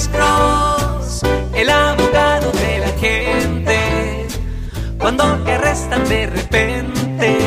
Alex 0.00 0.08
Cross, 0.16 1.22
el 1.54 1.68
abogado 1.68 2.50
de 2.52 2.78
la 2.78 2.88
gente. 2.98 4.26
Cuando 4.98 5.24
te 5.44 5.52
arrestan 5.52 6.08
de 6.08 6.26
repente, 6.26 7.38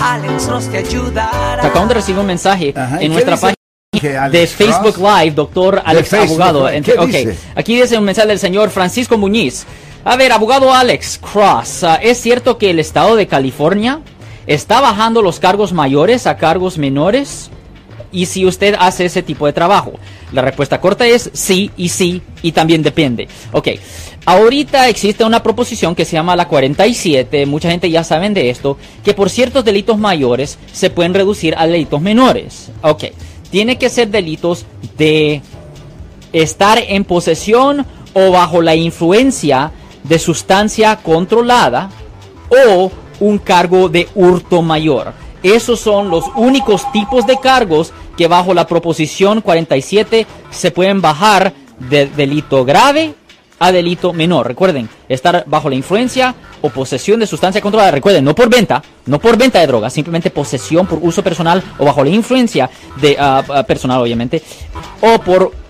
Alex 0.00 0.46
Cross 0.46 0.68
te 0.70 0.78
ayudará. 0.78 1.66
Acabamos 1.66 1.88
de 1.88 1.94
recibir 1.94 2.20
un 2.20 2.26
mensaje 2.26 2.72
Ajá, 2.76 3.02
¿y 3.02 3.06
en 3.06 3.12
nuestra 3.12 3.36
página 3.36 4.28
de 4.28 4.46
Facebook 4.46 4.94
Cross? 4.94 5.20
Live, 5.22 5.34
doctor 5.34 5.82
Alex 5.84 6.08
Facebook 6.08 6.42
Abogado. 6.42 6.66
Live, 6.68 6.76
Entre- 6.76 6.94
¿qué 6.94 7.00
ok, 7.00 7.06
dice? 7.06 7.38
aquí 7.56 7.80
dice 7.80 7.98
un 7.98 8.04
mensaje 8.04 8.28
del 8.28 8.38
señor 8.38 8.70
Francisco 8.70 9.18
Muñiz. 9.18 9.66
A 10.04 10.14
ver, 10.14 10.30
abogado 10.30 10.72
Alex 10.72 11.18
Cross, 11.18 11.82
ah, 11.82 11.96
¿es 12.00 12.20
cierto 12.20 12.56
que 12.56 12.70
el 12.70 12.78
estado 12.78 13.16
de 13.16 13.26
California 13.26 13.98
está 14.46 14.80
bajando 14.80 15.22
los 15.22 15.40
cargos 15.40 15.72
mayores 15.72 16.28
a 16.28 16.36
cargos 16.36 16.78
menores? 16.78 17.50
Y 18.16 18.24
si 18.24 18.46
usted 18.46 18.74
hace 18.78 19.04
ese 19.04 19.22
tipo 19.22 19.44
de 19.44 19.52
trabajo. 19.52 19.92
La 20.32 20.40
respuesta 20.40 20.80
corta 20.80 21.06
es 21.06 21.28
sí 21.34 21.70
y 21.76 21.90
sí 21.90 22.22
y 22.40 22.52
también 22.52 22.82
depende. 22.82 23.28
Ok, 23.52 23.68
ahorita 24.24 24.88
existe 24.88 25.22
una 25.22 25.42
proposición 25.42 25.94
que 25.94 26.06
se 26.06 26.14
llama 26.14 26.34
la 26.34 26.48
47, 26.48 27.44
mucha 27.44 27.70
gente 27.70 27.90
ya 27.90 28.04
saben 28.04 28.32
de 28.32 28.48
esto, 28.48 28.78
que 29.04 29.12
por 29.12 29.28
ciertos 29.28 29.66
delitos 29.66 29.98
mayores 29.98 30.58
se 30.72 30.88
pueden 30.88 31.12
reducir 31.12 31.54
a 31.58 31.66
delitos 31.66 32.00
menores. 32.00 32.70
Ok, 32.80 33.04
tiene 33.50 33.76
que 33.76 33.90
ser 33.90 34.08
delitos 34.08 34.64
de 34.96 35.42
estar 36.32 36.78
en 36.78 37.04
posesión 37.04 37.84
o 38.14 38.30
bajo 38.30 38.62
la 38.62 38.74
influencia 38.74 39.72
de 40.04 40.18
sustancia 40.18 40.96
controlada 40.96 41.90
o 42.48 42.90
un 43.20 43.36
cargo 43.36 43.90
de 43.90 44.08
hurto 44.14 44.62
mayor. 44.62 45.12
Esos 45.42 45.80
son 45.80 46.10
los 46.10 46.24
únicos 46.34 46.90
tipos 46.92 47.26
de 47.26 47.38
cargos 47.38 47.92
que 48.16 48.26
bajo 48.26 48.54
la 48.54 48.66
proposición 48.66 49.40
47 49.40 50.26
se 50.50 50.70
pueden 50.70 51.00
bajar 51.00 51.52
de 51.78 52.06
delito 52.06 52.64
grave 52.64 53.14
a 53.58 53.72
delito 53.72 54.12
menor. 54.12 54.46
Recuerden, 54.46 54.88
estar 55.08 55.44
bajo 55.46 55.68
la 55.68 55.76
influencia 55.76 56.34
o 56.60 56.70
posesión 56.70 57.20
de 57.20 57.26
sustancia 57.26 57.60
controlada. 57.60 57.90
Recuerden, 57.90 58.24
no 58.24 58.34
por 58.34 58.48
venta, 58.48 58.82
no 59.06 59.18
por 59.18 59.36
venta 59.36 59.60
de 59.60 59.66
drogas, 59.66 59.92
simplemente 59.92 60.30
posesión 60.30 60.86
por 60.86 60.98
uso 61.00 61.22
personal 61.22 61.62
o 61.78 61.84
bajo 61.84 62.04
la 62.04 62.10
influencia 62.10 62.68
de 63.00 63.16
ah, 63.18 63.42
ah, 63.48 63.62
personal, 63.62 64.00
obviamente, 64.00 64.42
o 65.00 65.18
por 65.20 65.52